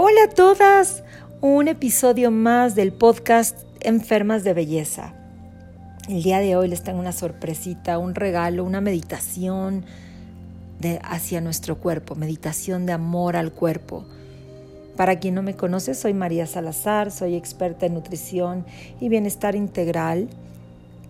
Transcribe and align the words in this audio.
Hola 0.00 0.26
a 0.26 0.28
todas, 0.28 1.02
un 1.40 1.66
episodio 1.66 2.30
más 2.30 2.76
del 2.76 2.92
podcast 2.92 3.58
Enfermas 3.80 4.44
de 4.44 4.54
Belleza. 4.54 5.12
El 6.08 6.22
día 6.22 6.38
de 6.38 6.54
hoy 6.54 6.68
les 6.68 6.84
tengo 6.84 7.00
una 7.00 7.10
sorpresita, 7.10 7.98
un 7.98 8.14
regalo, 8.14 8.62
una 8.62 8.80
meditación 8.80 9.84
de, 10.78 11.00
hacia 11.02 11.40
nuestro 11.40 11.78
cuerpo, 11.78 12.14
meditación 12.14 12.86
de 12.86 12.92
amor 12.92 13.34
al 13.34 13.50
cuerpo. 13.50 14.04
Para 14.96 15.18
quien 15.18 15.34
no 15.34 15.42
me 15.42 15.56
conoce, 15.56 15.94
soy 15.94 16.14
María 16.14 16.46
Salazar, 16.46 17.10
soy 17.10 17.34
experta 17.34 17.86
en 17.86 17.94
nutrición 17.94 18.66
y 19.00 19.08
bienestar 19.08 19.56
integral 19.56 20.28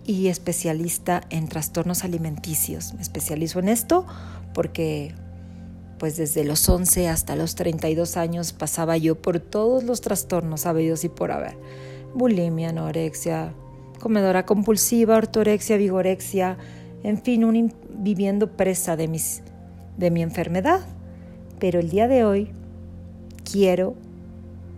y 0.03 0.29
especialista 0.29 1.21
en 1.29 1.47
trastornos 1.47 2.03
alimenticios. 2.03 2.95
Me 2.95 3.03
especializo 3.03 3.59
en 3.59 3.69
esto 3.69 4.07
porque 4.55 5.13
pues 5.99 6.17
desde 6.17 6.43
los 6.43 6.67
11 6.67 7.09
hasta 7.09 7.35
los 7.35 7.55
32 7.55 8.17
años 8.17 8.53
pasaba 8.53 8.97
yo 8.97 9.15
por 9.15 9.39
todos 9.39 9.83
los 9.83 10.01
trastornos 10.01 10.65
habidos 10.65 11.03
y 11.03 11.09
por 11.09 11.31
haber. 11.31 11.57
Bulimia, 12.15 12.69
anorexia, 12.69 13.53
comedora 13.99 14.45
compulsiva, 14.45 15.17
ortorexia, 15.17 15.77
vigorexia, 15.77 16.57
en 17.03 17.21
fin, 17.21 17.73
viviendo 17.93 18.55
presa 18.55 18.95
de, 18.95 19.07
mis, 19.07 19.43
de 19.97 20.09
mi 20.09 20.23
enfermedad. 20.23 20.79
Pero 21.59 21.79
el 21.79 21.89
día 21.89 22.07
de 22.07 22.23
hoy 22.23 22.49
quiero 23.49 23.95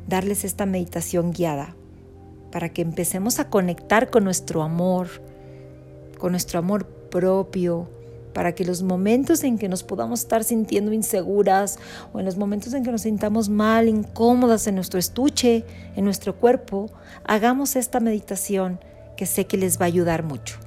darles 0.07 0.43
esta 0.43 0.65
meditación 0.65 1.31
guiada 1.31 1.75
para 2.51 2.69
que 2.69 2.81
empecemos 2.81 3.39
a 3.39 3.49
conectar 3.49 4.09
con 4.09 4.23
nuestro 4.23 4.63
amor, 4.63 5.07
con 6.17 6.31
nuestro 6.31 6.59
amor 6.59 6.85
propio, 6.85 7.87
para 8.33 8.53
que 8.53 8.65
los 8.65 8.83
momentos 8.83 9.43
en 9.43 9.57
que 9.57 9.69
nos 9.69 9.83
podamos 9.83 10.21
estar 10.21 10.43
sintiendo 10.43 10.93
inseguras 10.93 11.79
o 12.13 12.19
en 12.19 12.25
los 12.25 12.37
momentos 12.37 12.73
en 12.73 12.83
que 12.83 12.91
nos 12.91 13.01
sintamos 13.01 13.49
mal, 13.49 13.87
incómodas 13.87 14.67
en 14.67 14.75
nuestro 14.75 14.99
estuche, 14.99 15.65
en 15.95 16.05
nuestro 16.05 16.35
cuerpo, 16.35 16.91
hagamos 17.23 17.75
esta 17.75 17.99
meditación 17.99 18.79
que 19.17 19.25
sé 19.25 19.45
que 19.45 19.57
les 19.57 19.79
va 19.79 19.85
a 19.85 19.87
ayudar 19.87 20.23
mucho. 20.23 20.57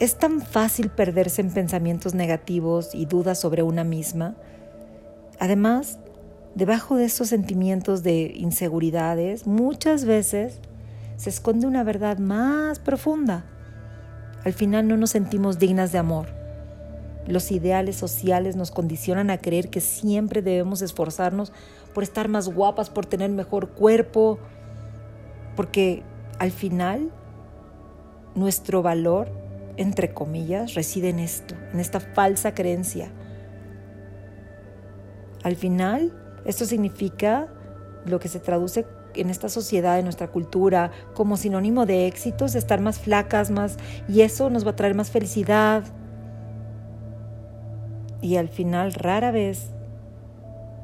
Es 0.00 0.18
tan 0.18 0.40
fácil 0.40 0.88
perderse 0.88 1.42
en 1.42 1.50
pensamientos 1.50 2.14
negativos 2.14 2.94
y 2.94 3.04
dudas 3.04 3.38
sobre 3.38 3.62
una 3.62 3.84
misma. 3.84 4.34
Además, 5.38 5.98
debajo 6.54 6.96
de 6.96 7.04
esos 7.04 7.28
sentimientos 7.28 8.02
de 8.02 8.32
inseguridades, 8.34 9.46
muchas 9.46 10.06
veces 10.06 10.58
se 11.16 11.28
esconde 11.28 11.66
una 11.66 11.84
verdad 11.84 12.18
más 12.18 12.78
profunda 12.78 13.44
al 14.44 14.52
final 14.52 14.88
no 14.88 14.96
nos 14.96 15.10
sentimos 15.10 15.58
dignas 15.58 15.92
de 15.92 15.98
amor. 15.98 16.26
Los 17.26 17.50
ideales 17.50 17.96
sociales 17.96 18.56
nos 18.56 18.70
condicionan 18.70 19.30
a 19.30 19.38
creer 19.38 19.68
que 19.68 19.80
siempre 19.80 20.42
debemos 20.42 20.82
esforzarnos 20.82 21.52
por 21.94 22.02
estar 22.02 22.28
más 22.28 22.48
guapas, 22.48 22.90
por 22.90 23.06
tener 23.06 23.30
mejor 23.30 23.70
cuerpo, 23.70 24.38
porque 25.56 26.02
al 26.38 26.50
final 26.50 27.10
nuestro 28.34 28.82
valor, 28.82 29.30
entre 29.76 30.14
comillas, 30.14 30.74
reside 30.74 31.10
en 31.10 31.18
esto, 31.18 31.54
en 31.72 31.80
esta 31.80 32.00
falsa 32.00 32.54
creencia. 32.54 33.12
Al 35.42 35.56
final, 35.56 36.12
esto 36.44 36.64
significa 36.64 37.48
lo 38.06 38.18
que 38.20 38.28
se 38.28 38.40
traduce 38.40 38.86
en 39.14 39.30
esta 39.30 39.48
sociedad, 39.48 39.98
en 39.98 40.04
nuestra 40.04 40.28
cultura, 40.28 40.90
como 41.14 41.36
sinónimo 41.36 41.86
de 41.86 42.06
éxitos, 42.06 42.54
estar 42.54 42.80
más 42.80 42.98
flacas, 42.98 43.50
más, 43.50 43.76
y 44.08 44.22
eso 44.22 44.50
nos 44.50 44.66
va 44.66 44.70
a 44.70 44.76
traer 44.76 44.94
más 44.94 45.10
felicidad. 45.10 45.84
Y 48.20 48.36
al 48.36 48.48
final, 48.48 48.92
rara 48.92 49.30
vez 49.30 49.70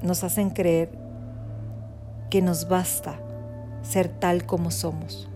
nos 0.02 0.24
hacen 0.24 0.50
creer 0.50 0.90
que 2.30 2.42
nos 2.42 2.68
basta 2.68 3.18
ser 3.82 4.08
tal 4.08 4.46
como 4.46 4.70
somos. 4.70 5.28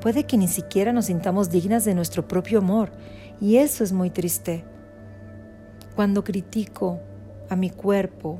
Puede 0.00 0.24
que 0.24 0.36
ni 0.36 0.46
siquiera 0.46 0.92
nos 0.92 1.06
sintamos 1.06 1.50
dignas 1.50 1.84
de 1.84 1.94
nuestro 1.94 2.28
propio 2.28 2.58
amor, 2.58 2.90
y 3.40 3.56
eso 3.56 3.82
es 3.82 3.92
muy 3.92 4.10
triste. 4.10 4.64
Cuando 5.94 6.24
critico 6.24 7.00
a 7.48 7.56
mi 7.56 7.70
cuerpo, 7.70 8.38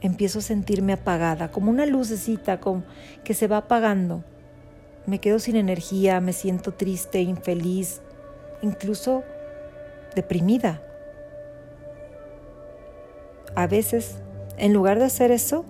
empiezo 0.00 0.38
a 0.38 0.42
sentirme 0.42 0.92
apagada, 0.92 1.50
como 1.50 1.70
una 1.70 1.86
lucecita 1.86 2.60
que 3.24 3.34
se 3.34 3.48
va 3.48 3.58
apagando. 3.58 4.24
Me 5.06 5.20
quedo 5.20 5.38
sin 5.38 5.56
energía, 5.56 6.20
me 6.20 6.32
siento 6.32 6.72
triste, 6.72 7.20
infeliz, 7.22 8.02
incluso 8.62 9.24
deprimida. 10.14 10.82
A 13.54 13.66
veces, 13.66 14.18
en 14.56 14.72
lugar 14.72 14.98
de 14.98 15.06
hacer 15.06 15.30
eso, 15.30 15.64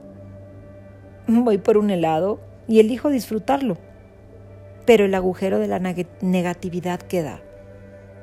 voy 1.26 1.58
por 1.58 1.78
un 1.78 1.90
helado 1.90 2.40
y 2.66 2.80
elijo 2.80 3.10
disfrutarlo. 3.10 3.78
Pero 4.84 5.04
el 5.04 5.14
agujero 5.14 5.58
de 5.58 5.68
la 5.68 5.78
negatividad 5.78 7.00
queda 7.00 7.42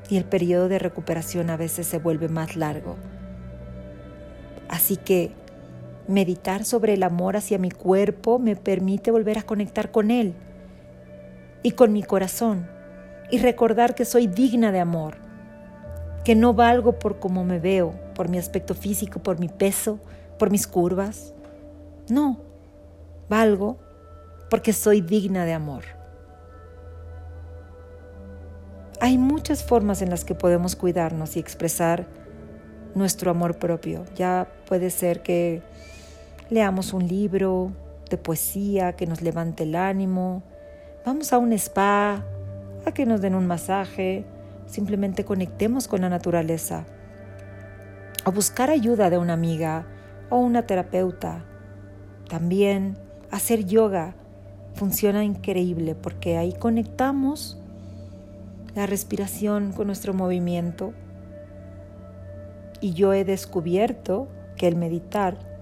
y 0.09 0.17
el 0.17 0.25
periodo 0.25 0.67
de 0.67 0.79
recuperación 0.79 1.49
a 1.49 1.57
veces 1.57 1.87
se 1.87 1.99
vuelve 1.99 2.27
más 2.27 2.55
largo. 2.55 2.95
Así 4.67 4.97
que 4.97 5.31
Meditar 6.07 6.65
sobre 6.65 6.93
el 6.93 7.03
amor 7.03 7.35
hacia 7.35 7.57
mi 7.57 7.71
cuerpo 7.71 8.37
me 8.37 8.55
permite 8.55 9.11
volver 9.11 9.39
a 9.39 9.43
conectar 9.43 9.91
con 9.91 10.11
él 10.11 10.35
y 11.63 11.71
con 11.71 11.93
mi 11.93 12.03
corazón 12.03 12.67
y 13.31 13.39
recordar 13.39 13.95
que 13.95 14.05
soy 14.05 14.27
digna 14.27 14.71
de 14.71 14.79
amor, 14.79 15.15
que 16.23 16.35
no 16.35 16.53
valgo 16.53 16.99
por 16.99 17.19
cómo 17.19 17.43
me 17.43 17.59
veo, 17.59 17.93
por 18.13 18.29
mi 18.29 18.37
aspecto 18.37 18.75
físico, 18.75 19.19
por 19.19 19.39
mi 19.39 19.49
peso, 19.49 19.99
por 20.37 20.51
mis 20.51 20.67
curvas. 20.67 21.33
No, 22.07 22.39
valgo 23.27 23.77
porque 24.49 24.73
soy 24.73 25.01
digna 25.01 25.45
de 25.45 25.53
amor. 25.53 25.83
Hay 29.01 29.17
muchas 29.17 29.63
formas 29.63 30.01
en 30.01 30.09
las 30.09 30.23
que 30.23 30.35
podemos 30.35 30.75
cuidarnos 30.75 31.35
y 31.35 31.39
expresar 31.39 32.05
nuestro 32.93 33.31
amor 33.31 33.57
propio. 33.57 34.05
Ya 34.15 34.47
puede 34.67 34.89
ser 34.89 35.21
que 35.21 35.61
leamos 36.49 36.93
un 36.93 37.07
libro 37.07 37.71
de 38.09 38.17
poesía 38.17 38.93
que 38.93 39.07
nos 39.07 39.21
levante 39.21 39.63
el 39.63 39.75
ánimo, 39.75 40.43
vamos 41.05 41.33
a 41.33 41.37
un 41.37 41.53
spa, 41.53 42.23
a 42.85 42.91
que 42.93 43.05
nos 43.05 43.21
den 43.21 43.35
un 43.35 43.47
masaje, 43.47 44.25
simplemente 44.67 45.25
conectemos 45.25 45.87
con 45.87 46.01
la 46.01 46.09
naturaleza, 46.09 46.85
o 48.25 48.31
buscar 48.31 48.69
ayuda 48.69 49.09
de 49.09 49.17
una 49.17 49.33
amiga 49.33 49.87
o 50.29 50.37
una 50.37 50.65
terapeuta. 50.65 51.45
También 52.27 52.97
hacer 53.31 53.65
yoga 53.65 54.15
funciona 54.73 55.23
increíble 55.23 55.95
porque 55.95 56.37
ahí 56.37 56.53
conectamos 56.53 57.59
la 58.75 58.85
respiración 58.85 59.71
con 59.71 59.87
nuestro 59.87 60.13
movimiento. 60.13 60.93
Y 62.81 62.93
yo 62.93 63.13
he 63.13 63.23
descubierto 63.23 64.27
que 64.57 64.67
el 64.67 64.75
meditar 64.75 65.54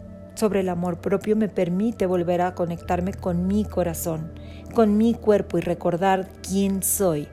sobre 0.43 0.59
el 0.59 0.67
amor 0.67 0.99
propio 0.99 1.37
me 1.37 1.47
permite 1.47 2.05
volver 2.05 2.41
a 2.41 2.53
conectarme 2.53 3.13
con 3.13 3.47
mi 3.47 3.63
corazón, 3.63 4.33
con 4.75 4.97
mi 4.97 5.13
cuerpo 5.13 5.57
y 5.57 5.61
recordar 5.61 6.27
quién 6.45 6.83
soy. 6.83 7.29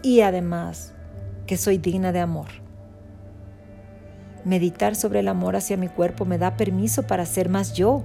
Y 0.00 0.22
además 0.22 0.94
que 1.46 1.58
soy 1.58 1.76
digna 1.76 2.12
de 2.12 2.20
amor. 2.20 2.46
Meditar 4.46 4.94
sobre 4.94 5.20
el 5.20 5.28
amor 5.28 5.56
hacia 5.56 5.76
mi 5.76 5.88
cuerpo 5.88 6.24
me 6.24 6.38
da 6.38 6.56
permiso 6.56 7.06
para 7.06 7.26
ser 7.26 7.50
más 7.50 7.74
yo, 7.74 8.02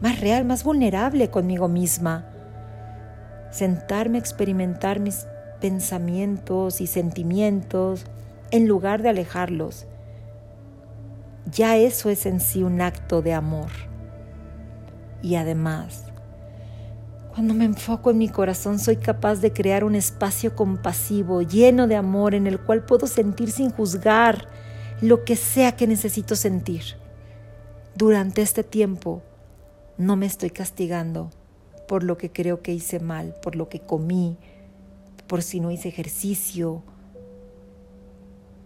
más 0.00 0.18
real, 0.18 0.46
más 0.46 0.64
vulnerable 0.64 1.28
conmigo 1.28 1.68
misma. 1.68 2.24
Sentarme 3.50 4.16
a 4.16 4.20
experimentar 4.22 4.98
mis 4.98 5.26
pensamientos 5.60 6.80
y 6.80 6.86
sentimientos 6.86 8.06
en 8.50 8.66
lugar 8.66 9.02
de 9.02 9.10
alejarlos 9.10 9.86
ya 11.50 11.76
eso 11.76 12.10
es 12.10 12.26
en 12.26 12.40
sí 12.40 12.62
un 12.62 12.80
acto 12.80 13.22
de 13.22 13.34
amor. 13.34 13.70
Y 15.22 15.36
además, 15.36 16.06
cuando 17.32 17.54
me 17.54 17.64
enfoco 17.64 18.10
en 18.10 18.18
mi 18.18 18.28
corazón 18.28 18.78
soy 18.78 18.96
capaz 18.96 19.36
de 19.36 19.52
crear 19.52 19.84
un 19.84 19.94
espacio 19.94 20.54
compasivo, 20.54 21.42
lleno 21.42 21.86
de 21.86 21.96
amor, 21.96 22.34
en 22.34 22.46
el 22.46 22.60
cual 22.60 22.84
puedo 22.84 23.06
sentir 23.06 23.50
sin 23.50 23.70
juzgar 23.70 24.48
lo 25.00 25.24
que 25.24 25.36
sea 25.36 25.72
que 25.72 25.86
necesito 25.86 26.36
sentir. 26.36 26.82
Durante 27.94 28.42
este 28.42 28.64
tiempo 28.64 29.22
no 29.96 30.16
me 30.16 30.26
estoy 30.26 30.50
castigando 30.50 31.30
por 31.88 32.04
lo 32.04 32.16
que 32.16 32.30
creo 32.30 32.62
que 32.62 32.72
hice 32.72 33.00
mal, 33.00 33.34
por 33.42 33.56
lo 33.56 33.68
que 33.68 33.80
comí, 33.80 34.38
por 35.26 35.42
si 35.42 35.60
no 35.60 35.70
hice 35.70 35.88
ejercicio, 35.88 36.82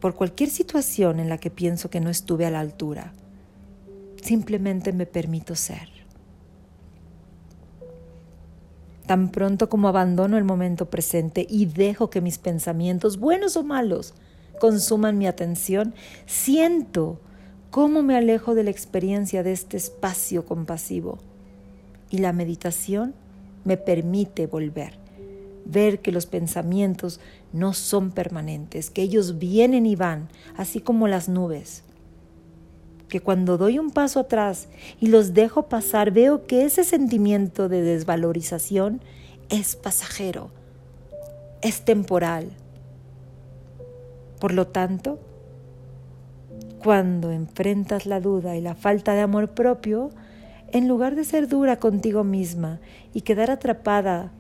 por 0.07 0.15
cualquier 0.15 0.51
situación 0.51 1.19
en 1.19 1.29
la 1.29 1.39
que 1.39 1.51
pienso 1.51 1.91
que 1.91 1.99
no 1.99 2.11
estuve 2.11 2.47
a 2.47 2.51
la 2.53 2.61
altura. 2.61 3.13
Simplemente 4.23 4.93
me 4.93 5.05
permito 5.05 5.57
ser. 5.57 5.89
Tan 9.07 9.33
pronto 9.33 9.69
como 9.69 9.89
abandono 9.89 10.39
el 10.39 10.45
momento 10.45 10.89
presente 10.89 11.45
y 11.51 11.67
dejo 11.67 12.09
que 12.09 12.21
mis 12.21 12.39
pensamientos, 12.39 13.19
buenos 13.19 13.57
o 13.57 13.65
malos, 13.65 14.15
consuman 14.61 15.19
mi 15.19 15.27
atención, 15.27 15.93
siento 16.25 17.19
¿Cómo 17.73 18.05
me 18.05 18.17
alejo 18.17 18.55
de 18.55 18.63
la 18.63 18.71
experiencia 18.71 19.43
de 19.43 19.51
este 19.51 19.77
espacio 19.77 20.47
compasivo? 20.47 21.19
Y 22.11 22.19
la 22.19 22.33
meditación 22.33 23.13
me 23.65 23.77
permite 23.77 24.47
volver, 24.47 25.01
ver 25.67 26.01
que 26.01 26.13
los 26.13 26.27
pensamientos 26.27 27.21
no 27.53 27.75
son 27.75 28.13
permanentes, 28.13 28.91
que 28.91 29.03
ellos 29.03 29.39
vienen 29.39 29.87
y 29.87 29.97
van, 29.97 30.29
así 30.57 30.81
como 30.81 31.09
las 31.09 31.29
nubes. 31.29 31.83
Que 33.09 33.21
cuando 33.21 33.59
doy 33.59 33.79
un 33.79 33.91
paso 33.91 34.21
atrás 34.21 34.69
y 35.01 35.09
los 35.09 35.35
dejo 35.35 35.65
pasar, 35.65 36.11
veo 36.11 36.47
que 36.47 36.65
ese 36.65 36.85
sentimiento 36.85 37.69
de 37.69 37.83
desvalorización 37.83 39.01
es 39.49 39.77
pasajero, 39.77 40.51
es 41.63 41.85
temporal. 41.85 42.51
Por 44.41 44.53
lo 44.53 44.67
tanto, 44.67 45.19
cuando 46.83 47.31
enfrentas 47.31 48.07
la 48.07 48.21
duda 48.21 48.57
y 48.57 48.61
la 48.61 48.75
falta 48.75 49.15
de 49.15 49.21
amor 49.21 49.51
propio, 49.51 50.11
en 50.73 50.89
lugar 50.89 51.15
de 51.15 51.25
ser 51.25 51.49
dura 51.49 51.79
contigo 51.79 52.25
misma 52.25 52.81
y 53.15 53.23
quedar 53.23 53.51
atrapada 53.51 54.33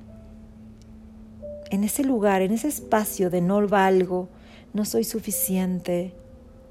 en 1.70 1.84
ese 1.84 2.04
lugar, 2.04 2.42
en 2.42 2.52
ese 2.52 2.68
espacio 2.68 3.30
de 3.30 3.40
no 3.40 3.66
valgo, 3.66 4.28
no 4.72 4.84
soy 4.84 5.04
suficiente, 5.04 6.14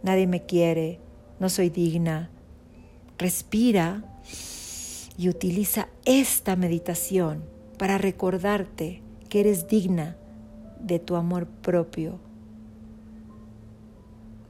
nadie 0.04 0.28
me 0.28 0.46
quiere, 0.46 1.00
no 1.40 1.50
soy 1.50 1.70
digna, 1.70 2.30
respira 3.18 4.04
y 5.18 5.30
utiliza 5.30 5.88
esta 6.06 6.56
meditación 6.56 7.44
para 7.78 7.98
recordarte 7.98 9.02
que 9.30 9.42
eres 9.42 9.68
digna 9.68 10.18
de 10.80 11.00
tu 11.00 11.16
amor 11.16 11.48
propio 11.48 12.20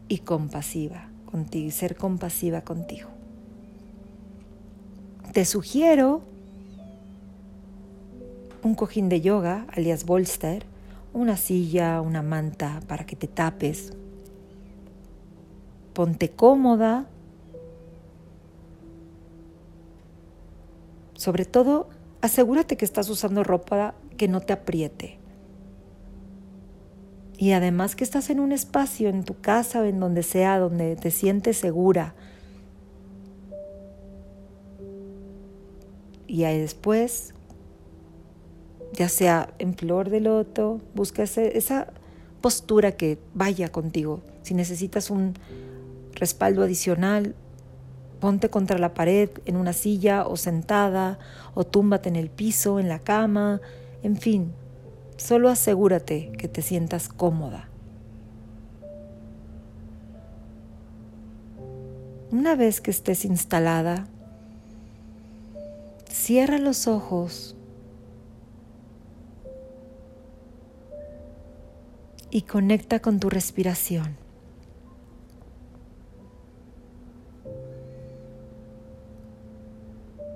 y 0.07 0.19
compasiva 0.19 1.09
contigo, 1.25 1.71
ser 1.71 1.95
compasiva 1.95 2.62
contigo. 2.62 3.09
Te 5.33 5.45
sugiero 5.45 6.24
un 8.65 8.73
cojín 8.73 9.09
de 9.09 9.21
yoga, 9.21 9.67
alias 9.71 10.06
bolster, 10.06 10.65
una 11.13 11.38
silla, 11.38 12.01
una 12.01 12.23
manta 12.23 12.81
para 12.88 13.06
que 13.06 13.15
te 13.15 13.27
tapes. 13.27 13.94
Ponte 15.94 16.31
cómoda. 16.31 17.07
Sobre 21.13 21.45
todo, 21.45 21.89
asegúrate 22.21 22.75
que 22.75 22.85
estás 22.85 23.07
usando 23.09 23.44
ropa 23.44 23.94
que 24.17 24.27
no 24.27 24.41
te 24.41 24.53
apriete. 24.53 25.19
Y 27.38 27.51
además 27.51 27.95
que 27.95 28.03
estás 28.03 28.31
en 28.31 28.39
un 28.39 28.51
espacio, 28.51 29.09
en 29.09 29.23
tu 29.23 29.39
casa 29.39 29.81
o 29.81 29.83
en 29.83 30.00
donde 30.00 30.23
sea, 30.23 30.57
donde 30.57 30.95
te 30.95 31.11
sientes 31.11 31.57
segura, 31.57 32.15
Y 36.27 36.44
ahí 36.44 36.59
después, 36.59 37.34
ya 38.93 39.09
sea 39.09 39.53
en 39.59 39.75
flor 39.75 40.09
de 40.09 40.21
loto, 40.21 40.81
busca 40.93 41.23
esa 41.23 41.87
postura 42.41 42.93
que 42.93 43.17
vaya 43.33 43.69
contigo. 43.71 44.21
Si 44.41 44.53
necesitas 44.53 45.09
un 45.09 45.33
respaldo 46.13 46.63
adicional, 46.63 47.35
ponte 48.19 48.49
contra 48.49 48.77
la 48.77 48.93
pared 48.93 49.29
en 49.45 49.55
una 49.55 49.73
silla 49.73 50.27
o 50.27 50.37
sentada 50.37 51.19
o 51.53 51.63
túmbate 51.63 52.09
en 52.09 52.15
el 52.15 52.29
piso, 52.29 52.79
en 52.79 52.87
la 52.87 52.99
cama, 52.99 53.61
en 54.03 54.17
fin, 54.17 54.53
solo 55.17 55.49
asegúrate 55.49 56.31
que 56.37 56.47
te 56.47 56.61
sientas 56.61 57.09
cómoda. 57.09 57.69
Una 62.31 62.55
vez 62.55 62.81
que 62.81 62.91
estés 62.91 63.25
instalada, 63.25 64.07
Cierra 66.15 66.57
los 66.57 66.87
ojos 66.87 67.55
y 72.35 72.41
conecta 72.41 72.99
con 72.99 73.21
tu 73.21 73.29
respiración. 73.29 74.17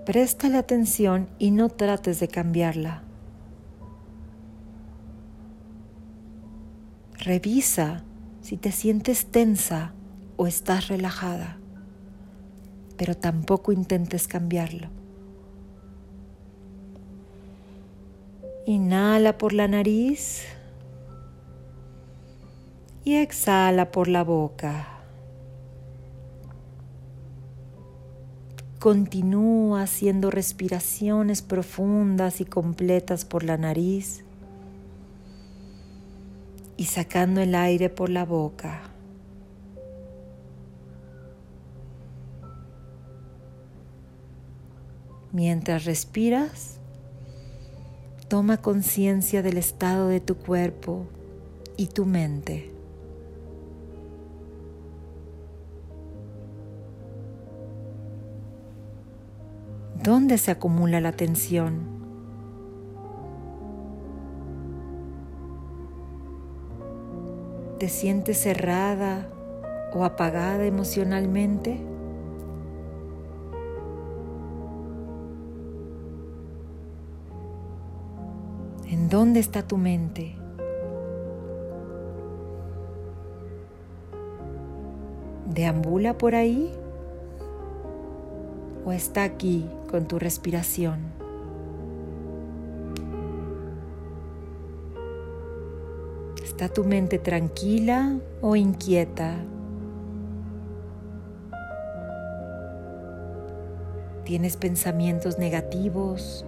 Préstale 0.05 0.57
atención 0.57 1.27
y 1.39 1.51
no 1.51 1.67
trates 1.67 2.21
de 2.21 2.29
cambiarla. 2.29 3.03
Revisa 7.17 8.05
si 8.39 8.55
te 8.55 8.71
sientes 8.71 9.25
tensa 9.25 9.91
o 10.37 10.47
estás 10.47 10.87
relajada, 10.87 11.57
pero 12.95 13.13
tampoco 13.17 13.73
intentes 13.73 14.29
cambiarlo. 14.29 14.87
Inhala 18.65 19.37
por 19.37 19.51
la 19.51 19.67
nariz 19.67 20.45
y 23.09 23.15
exhala 23.15 23.89
por 23.89 24.07
la 24.07 24.23
boca. 24.23 24.87
Continúa 28.77 29.81
haciendo 29.81 30.29
respiraciones 30.29 31.41
profundas 31.41 32.39
y 32.39 32.45
completas 32.45 33.25
por 33.25 33.43
la 33.43 33.57
nariz 33.57 34.23
y 36.77 36.85
sacando 36.85 37.41
el 37.41 37.55
aire 37.55 37.89
por 37.89 38.11
la 38.11 38.25
boca. 38.25 38.83
Mientras 45.31 45.85
respiras, 45.85 46.75
Toma 48.27 48.57
conciencia 48.57 49.41
del 49.41 49.57
estado 49.57 50.07
de 50.07 50.19
tu 50.19 50.35
cuerpo 50.35 51.07
y 51.77 51.87
tu 51.87 52.05
mente. 52.05 52.78
¿Dónde 60.09 60.39
se 60.39 60.49
acumula 60.49 60.99
la 61.01 61.11
tensión? 61.11 61.81
¿Te 67.77 67.89
sientes 67.89 68.41
cerrada 68.41 69.29
o 69.93 70.03
apagada 70.03 70.65
emocionalmente? 70.65 71.79
dónde 79.11 79.39
está 79.39 79.61
tu 79.61 79.77
mente? 79.77 80.35
¿Deambula 85.53 86.17
por 86.17 86.33
ahí? 86.33 86.71
¿O 88.85 88.91
está 88.91 89.23
aquí 89.23 89.69
con 89.89 90.07
tu 90.07 90.19
respiración? 90.19 90.99
¿Está 96.43 96.69
tu 96.69 96.83
mente 96.83 97.19
tranquila 97.19 98.17
o 98.41 98.55
inquieta? 98.55 99.35
¿Tienes 104.25 104.57
pensamientos 104.57 105.39
negativos 105.39 106.45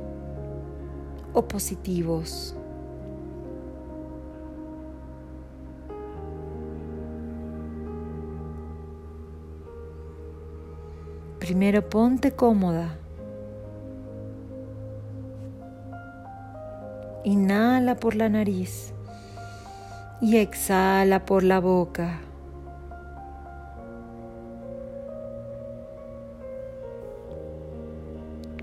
o 1.34 1.48
positivos. 1.48 2.56
Primero 11.40 11.90
ponte 11.90 12.32
cómoda. 12.32 13.01
Inhala 17.24 17.96
por 17.96 18.16
la 18.16 18.30
nariz 18.30 18.94
y 20.22 20.38
exhala 20.38 21.24
por 21.24 21.44
la 21.44 21.60
boca. 21.60 22.20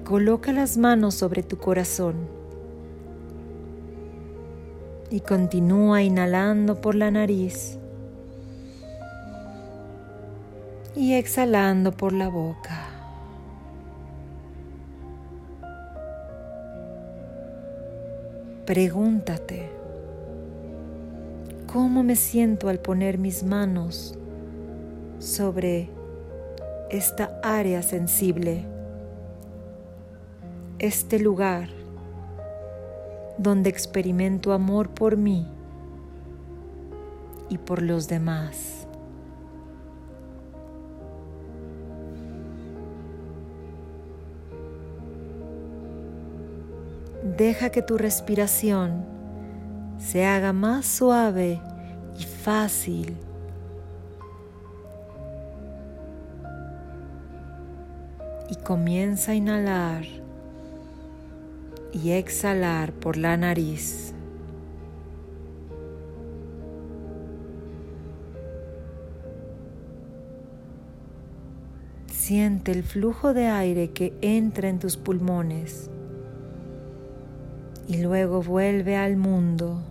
Coloca 0.05 0.53
las 0.53 0.77
manos 0.77 1.15
sobre 1.15 1.45
tu 1.45 1.59
corazón 1.59 2.17
y 5.11 5.21
continúa 5.21 6.03
inhalando 6.03 6.81
por 6.81 6.97
la 6.97 7.11
nariz 7.11 7.79
y 10.97 11.15
exhalando 11.15 11.93
por 11.93 12.13
la 12.13 12.29
boca. 12.29 12.98
Pregúntate, 18.69 19.71
¿cómo 21.73 22.03
me 22.03 22.17
siento 22.17 22.69
al 22.69 22.81
poner 22.81 23.17
mis 23.17 23.43
manos 23.43 24.15
sobre 25.19 25.89
esta 26.91 27.41
área 27.43 27.81
sensible, 27.81 28.67
este 30.79 31.19
lugar 31.19 31.71
donde 33.39 33.71
experimento 33.71 34.53
amor 34.53 34.91
por 34.91 35.17
mí 35.17 35.47
y 37.49 37.57
por 37.57 37.81
los 37.81 38.07
demás. 38.07 38.78
Deja 47.39 47.71
que 47.71 47.83
tu 47.83 47.97
respiración 47.97 49.07
se 49.97 50.27
haga 50.27 50.53
más 50.53 50.85
suave 50.87 51.61
y 52.19 52.25
fácil. 52.25 53.17
Y 58.51 58.57
comienza 58.57 59.31
a 59.31 59.35
inhalar 59.37 60.03
y 61.93 62.11
exhalar 62.11 62.93
por 62.93 63.17
la 63.17 63.37
nariz. 63.37 64.13
Siente 72.11 72.73
el 72.73 72.83
flujo 72.83 73.33
de 73.33 73.47
aire 73.47 73.93
que 73.93 74.13
entra 74.23 74.69
en 74.69 74.81
tus 74.81 74.97
pulmones 74.97 75.89
y 77.89 78.03
luego 78.03 78.43
vuelve 78.43 78.97
al 78.97 79.17
mundo. 79.17 79.83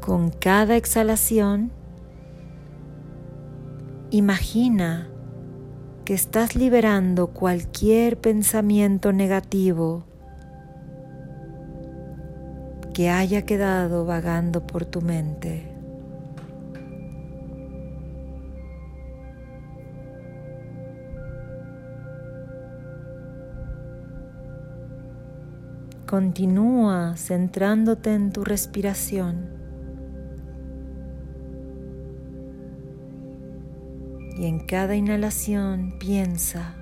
Con 0.00 0.30
cada 0.30 0.74
exhalación, 0.74 1.70
imagina 4.10 5.08
que 6.04 6.14
estás 6.14 6.56
liberando 6.56 7.28
cualquier 7.28 8.18
pensamiento 8.18 9.12
negativo 9.12 10.04
que 12.92 13.10
haya 13.10 13.42
quedado 13.42 14.04
vagando 14.04 14.66
por 14.66 14.84
tu 14.84 15.00
mente. 15.02 15.71
Continúa 26.12 27.16
centrándote 27.16 28.12
en 28.12 28.32
tu 28.32 28.44
respiración. 28.44 29.48
Y 34.36 34.44
en 34.44 34.58
cada 34.66 34.94
inhalación 34.94 35.96
piensa, 35.98 36.74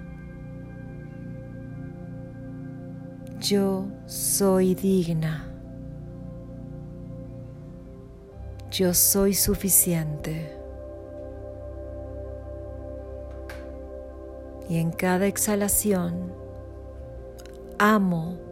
yo 3.38 3.86
soy 4.06 4.74
digna, 4.74 5.48
yo 8.72 8.92
soy 8.94 9.34
suficiente. 9.34 10.58
Y 14.68 14.78
en 14.78 14.90
cada 14.90 15.28
exhalación, 15.28 16.32
amo 17.78 18.49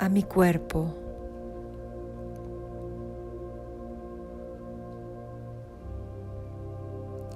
a 0.00 0.08
mi 0.08 0.22
cuerpo. 0.22 0.94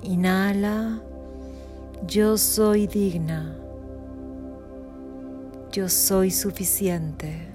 Inhala, 0.03 1.03
yo 2.07 2.39
soy 2.39 2.87
digna, 2.87 3.55
yo 5.73 5.91
soy 5.91 6.31
suficiente. 6.31 7.49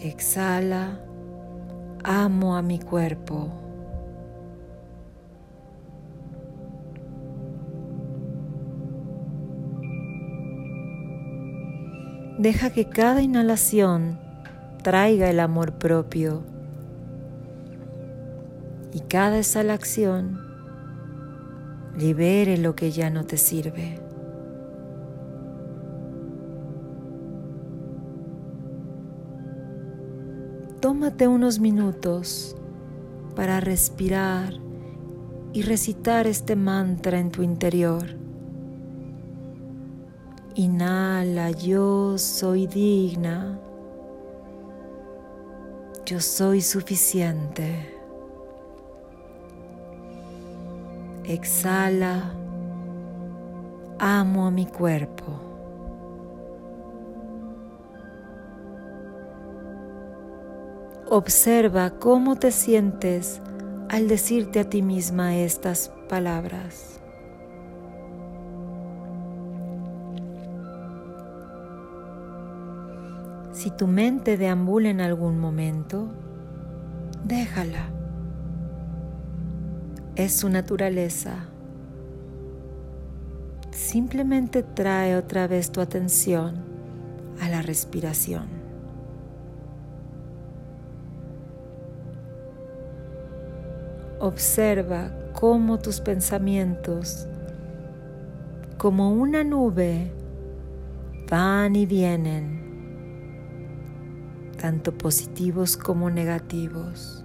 Exhala, 0.00 1.00
amo 2.02 2.56
a 2.56 2.62
mi 2.62 2.80
cuerpo. 2.80 3.67
Deja 12.38 12.70
que 12.70 12.88
cada 12.88 13.20
inhalación 13.20 14.16
traiga 14.84 15.28
el 15.28 15.40
amor 15.40 15.72
propio 15.72 16.44
y 18.92 19.00
cada 19.00 19.38
exhalación 19.38 20.38
libere 21.98 22.56
lo 22.56 22.76
que 22.76 22.92
ya 22.92 23.10
no 23.10 23.24
te 23.24 23.36
sirve. 23.38 24.00
Tómate 30.78 31.26
unos 31.26 31.58
minutos 31.58 32.56
para 33.34 33.58
respirar 33.58 34.54
y 35.52 35.62
recitar 35.62 36.28
este 36.28 36.54
mantra 36.54 37.18
en 37.18 37.32
tu 37.32 37.42
interior. 37.42 38.27
Inhala, 40.54 41.50
yo 41.50 42.18
soy 42.18 42.66
digna. 42.66 43.58
Yo 46.04 46.20
soy 46.20 46.62
suficiente. 46.62 47.94
Exhala, 51.24 52.32
amo 53.98 54.46
a 54.46 54.50
mi 54.50 54.64
cuerpo. 54.64 55.48
Observa 61.10 61.90
cómo 61.98 62.36
te 62.36 62.50
sientes 62.50 63.42
al 63.88 64.08
decirte 64.08 64.60
a 64.60 64.64
ti 64.64 64.82
misma 64.82 65.36
estas 65.36 65.90
palabras. 66.08 66.97
Si 73.58 73.72
tu 73.72 73.88
mente 73.88 74.36
deambula 74.36 74.88
en 74.88 75.00
algún 75.00 75.40
momento, 75.40 76.06
déjala. 77.24 77.90
Es 80.14 80.34
su 80.34 80.48
naturaleza. 80.48 81.48
Simplemente 83.72 84.62
trae 84.62 85.16
otra 85.16 85.48
vez 85.48 85.72
tu 85.72 85.80
atención 85.80 86.64
a 87.40 87.48
la 87.48 87.60
respiración. 87.60 88.46
Observa 94.20 95.10
cómo 95.32 95.80
tus 95.80 96.00
pensamientos, 96.00 97.26
como 98.76 99.10
una 99.14 99.42
nube, 99.42 100.12
van 101.28 101.74
y 101.74 101.86
vienen 101.86 102.57
tanto 104.58 104.92
positivos 104.92 105.76
como 105.76 106.10
negativos. 106.10 107.24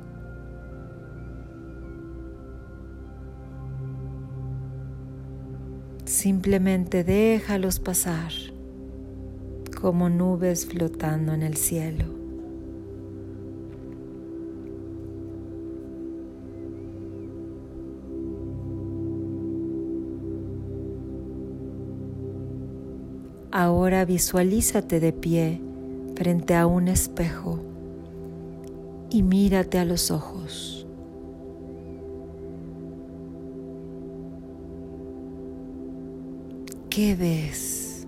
Simplemente 6.06 7.04
déjalos 7.04 7.80
pasar 7.80 8.32
como 9.82 10.10
nubes 10.10 10.66
flotando 10.66 11.34
en 11.34 11.42
el 11.42 11.58
cielo. 11.58 12.06
Ahora 23.52 24.06
visualízate 24.06 25.00
de 25.00 25.14
pie 25.14 25.73
frente 26.16 26.56
a 26.56 26.68
un 26.68 26.88
espejo 26.88 27.60
y 29.10 29.24
mírate 29.24 29.80
a 29.80 29.86
los 29.86 30.12
ojos. 30.12 30.88
¿Qué 36.90 37.16
ves? 37.16 38.06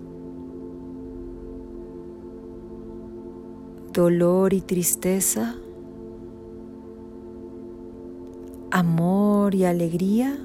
¿Dolor 3.92 4.52
y 4.52 4.60
tristeza? 4.60 5.56
¿Amor 8.70 9.54
y 9.54 9.64
alegría? 9.64 10.38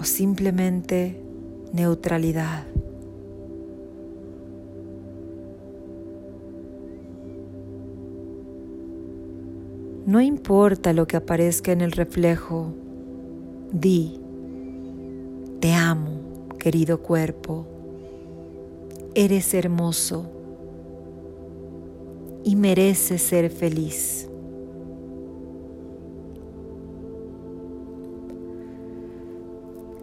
¿O 0.00 0.04
simplemente 0.04 1.22
neutralidad? 1.72 2.66
No 10.08 10.22
importa 10.22 10.94
lo 10.94 11.06
que 11.06 11.18
aparezca 11.18 11.70
en 11.70 11.82
el 11.82 11.92
reflejo, 11.92 12.72
di, 13.70 14.18
te 15.60 15.74
amo, 15.74 16.48
querido 16.58 17.02
cuerpo, 17.02 17.66
eres 19.14 19.52
hermoso 19.52 20.30
y 22.42 22.56
mereces 22.56 23.20
ser 23.20 23.50
feliz. 23.50 24.26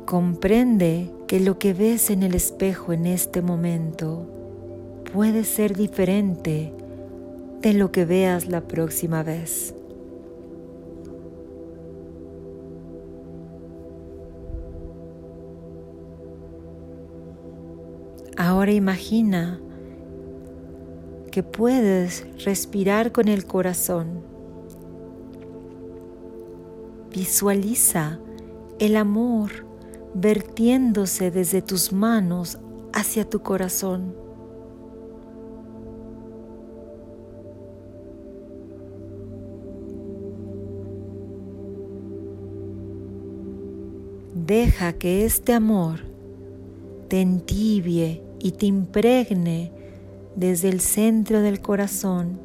Comprende 0.05 1.09
que 1.25 1.39
lo 1.39 1.57
que 1.57 1.73
ves 1.73 2.11
en 2.11 2.21
el 2.21 2.35
espejo 2.35 2.93
en 2.93 3.07
este 3.07 3.41
momento 3.41 4.27
puede 5.11 5.43
ser 5.45 5.75
diferente 5.75 6.71
de 7.63 7.73
lo 7.73 7.91
que 7.91 8.05
veas 8.05 8.47
la 8.47 8.61
próxima 8.67 9.23
vez. 9.23 9.73
Ahora 18.65 18.73
imagina 18.73 19.59
que 21.31 21.43
puedes 21.43 22.25
respirar 22.43 23.11
con 23.11 23.27
el 23.27 23.45
corazón. 23.45 24.23
Visualiza 27.11 28.19
el 28.79 28.97
amor 28.97 29.51
vertiéndose 30.15 31.29
desde 31.29 31.61
tus 31.61 31.93
manos 31.93 32.57
hacia 32.91 33.29
tu 33.29 33.43
corazón. 33.43 34.15
Deja 44.33 44.93
que 44.93 45.23
este 45.23 45.53
amor 45.53 45.99
te 47.09 47.21
entibie 47.21 48.24
y 48.45 48.51
te 48.51 48.67
impregne 48.67 49.71
desde 50.35 50.69
el 50.69 50.79
centro 50.79 51.41
del 51.41 51.61
corazón 51.61 52.39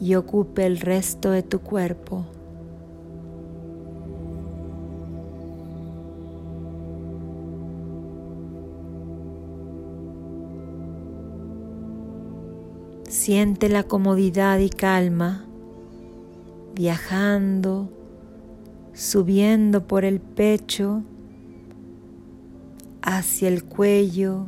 y 0.00 0.14
ocupe 0.14 0.64
el 0.64 0.78
resto 0.78 1.32
de 1.32 1.42
tu 1.42 1.58
cuerpo. 1.58 2.24
Siente 13.08 13.68
la 13.68 13.82
comodidad 13.82 14.60
y 14.60 14.70
calma 14.70 15.46
viajando, 16.76 17.88
subiendo 18.94 19.84
por 19.84 20.04
el 20.04 20.20
pecho 20.20 21.02
hacia 23.02 23.48
el 23.48 23.64
cuello 23.64 24.46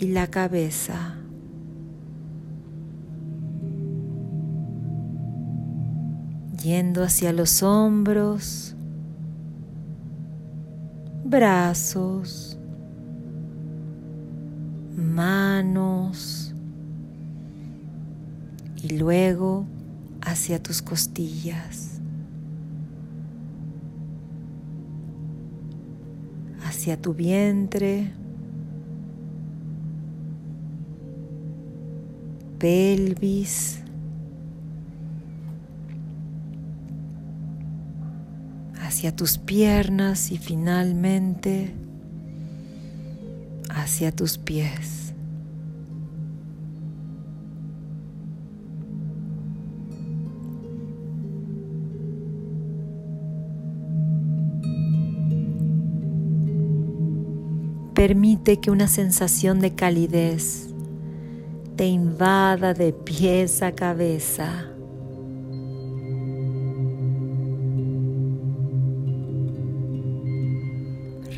y 0.00 0.06
la 0.06 0.28
cabeza. 0.28 1.14
Yendo 6.62 7.04
hacia 7.04 7.32
los 7.32 7.62
hombros, 7.62 8.74
brazos, 11.24 12.58
manos 14.96 16.54
y 18.82 18.96
luego 18.96 19.66
hacia 20.22 20.62
tus 20.62 20.80
costillas, 20.80 22.00
hacia 26.64 27.00
tu 27.00 27.12
vientre, 27.12 28.12
pelvis, 32.60 33.80
hacia 38.82 39.16
tus 39.16 39.38
piernas 39.38 40.30
y 40.30 40.36
finalmente 40.36 41.72
hacia 43.70 44.12
tus 44.12 44.36
pies. 44.36 45.14
Permite 57.94 58.60
que 58.60 58.70
una 58.70 58.86
sensación 58.86 59.60
de 59.60 59.74
calidez 59.74 60.69
te 61.80 61.86
invada 61.86 62.74
de 62.74 62.92
pies 62.92 63.62
a 63.62 63.72
cabeza. 63.72 64.66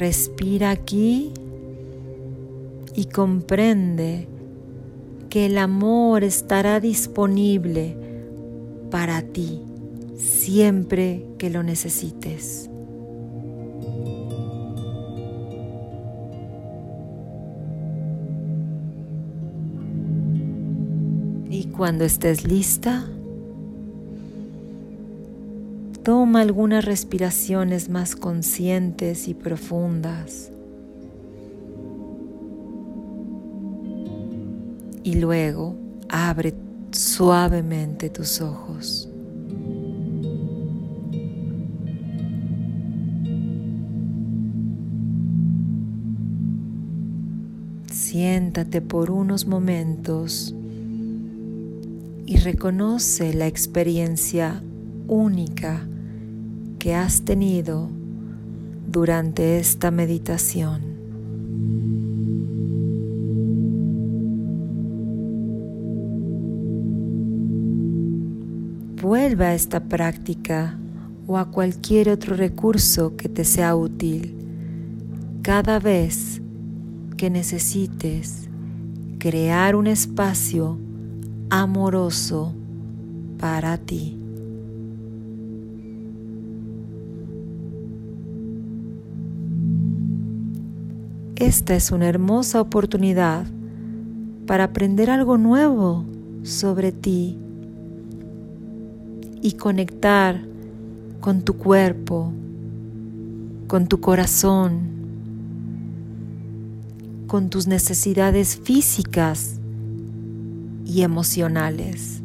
Respira 0.00 0.70
aquí 0.70 1.32
y 2.96 3.04
comprende 3.04 4.26
que 5.30 5.46
el 5.46 5.58
amor 5.58 6.24
estará 6.24 6.80
disponible 6.80 7.96
para 8.90 9.22
ti 9.22 9.62
siempre 10.16 11.24
que 11.38 11.50
lo 11.50 11.62
necesites. 11.62 12.71
Cuando 21.72 22.04
estés 22.04 22.44
lista, 22.44 23.04
toma 26.02 26.40
algunas 26.40 26.84
respiraciones 26.84 27.88
más 27.88 28.14
conscientes 28.14 29.28
y 29.28 29.34
profundas. 29.34 30.50
Y 35.04 35.14
luego 35.14 35.76
abre 36.08 36.54
suavemente 36.92 38.10
tus 38.10 38.40
ojos. 38.40 39.08
Siéntate 47.90 48.82
por 48.82 49.10
unos 49.10 49.46
momentos 49.46 50.54
y 52.32 52.36
reconoce 52.36 53.34
la 53.34 53.46
experiencia 53.46 54.62
única 55.06 55.86
que 56.78 56.94
has 56.94 57.26
tenido 57.26 57.90
durante 58.88 59.58
esta 59.58 59.90
meditación. 59.90 60.80
Vuelva 69.02 69.48
a 69.48 69.54
esta 69.54 69.84
práctica 69.84 70.78
o 71.26 71.36
a 71.36 71.50
cualquier 71.50 72.08
otro 72.08 72.34
recurso 72.34 73.14
que 73.14 73.28
te 73.28 73.44
sea 73.44 73.76
útil 73.76 74.34
cada 75.42 75.78
vez 75.78 76.40
que 77.18 77.28
necesites 77.28 78.48
crear 79.18 79.76
un 79.76 79.86
espacio 79.86 80.78
amoroso 81.54 82.54
para 83.38 83.76
ti. 83.76 84.18
Esta 91.36 91.74
es 91.74 91.92
una 91.92 92.08
hermosa 92.08 92.58
oportunidad 92.58 93.44
para 94.46 94.64
aprender 94.64 95.10
algo 95.10 95.36
nuevo 95.36 96.06
sobre 96.42 96.90
ti 96.90 97.36
y 99.42 99.52
conectar 99.52 100.40
con 101.20 101.42
tu 101.42 101.58
cuerpo, 101.58 102.32
con 103.66 103.88
tu 103.88 104.00
corazón, 104.00 104.80
con 107.26 107.50
tus 107.50 107.66
necesidades 107.66 108.56
físicas 108.56 109.58
y 110.92 111.02
emocionales. 111.02 112.22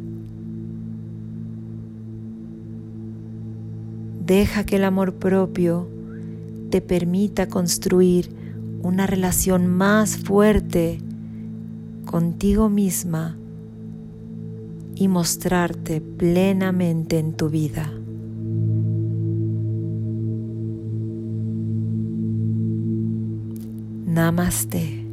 Deja 4.26 4.64
que 4.64 4.76
el 4.76 4.84
amor 4.84 5.14
propio 5.14 5.88
te 6.68 6.82
permita 6.82 7.48
construir 7.48 8.30
una 8.82 9.06
relación 9.06 9.66
más 9.66 10.18
fuerte 10.18 10.98
contigo 12.04 12.68
misma 12.68 13.38
y 14.94 15.08
mostrarte 15.08 16.02
plenamente 16.02 17.18
en 17.18 17.32
tu 17.32 17.48
vida. 17.48 17.90
Namaste. 24.04 25.07